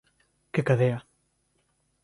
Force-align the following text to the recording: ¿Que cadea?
¿Que 0.53 0.61
cadea? 0.67 0.99